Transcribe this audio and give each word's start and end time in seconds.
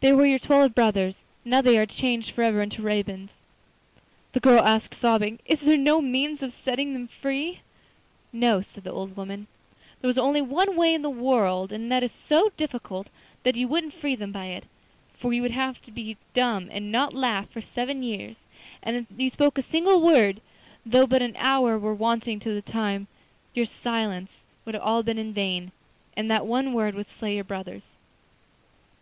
They 0.00 0.12
were 0.12 0.26
your 0.26 0.38
twelve 0.38 0.74
brothers. 0.74 1.20
Now 1.42 1.62
they 1.62 1.78
are 1.78 1.86
changed 1.86 2.32
for 2.32 2.42
ever 2.42 2.60
into 2.60 2.82
ravens.' 2.82 3.38
The 4.34 4.40
girl 4.40 4.62
asked, 4.62 4.92
sobbing: 4.92 5.38
'Is 5.46 5.60
there 5.60 5.78
no 5.78 6.02
means 6.02 6.42
of 6.42 6.52
setting 6.52 6.92
them 6.92 7.08
free?' 7.08 7.60
'No,' 8.30 8.60
said 8.60 8.84
the 8.84 8.92
old 8.92 9.16
woman, 9.16 9.46
'there 10.02 10.10
is 10.10 10.18
only 10.18 10.42
one 10.42 10.76
way 10.76 10.92
in 10.92 11.00
the 11.00 11.10
whole 11.10 11.18
world, 11.22 11.72
and 11.72 11.90
that 11.90 12.02
is 12.02 12.12
so 12.12 12.52
difficult 12.58 13.06
that 13.42 13.56
you 13.56 13.66
won't 13.66 13.94
free 13.94 14.14
them 14.14 14.32
by 14.32 14.48
it, 14.48 14.64
for 15.14 15.32
you 15.32 15.40
would 15.40 15.50
have 15.52 15.80
to 15.86 15.90
be 15.90 16.18
dumb 16.34 16.68
and 16.70 16.92
not 16.92 17.14
laugh 17.14 17.48
for 17.48 17.62
seven 17.62 18.02
years, 18.02 18.36
and 18.82 18.96
if 18.96 19.06
you 19.16 19.30
spoke 19.30 19.56
a 19.56 19.62
single 19.62 20.02
word, 20.02 20.42
though 20.84 21.06
but 21.06 21.22
an 21.22 21.36
hour 21.38 21.78
were 21.78 21.94
wanting 21.94 22.38
to 22.38 22.52
the 22.52 22.60
time, 22.60 23.06
your 23.54 23.64
silence 23.64 24.40
would 24.66 24.76
all 24.76 24.96
have 24.98 25.06
been 25.06 25.16
in 25.16 25.32
vain, 25.32 25.72
and 26.18 26.30
that 26.30 26.44
one 26.44 26.74
word 26.74 26.94
would 26.94 27.08
slay 27.08 27.36
your 27.36 27.44
brothers. 27.44 27.96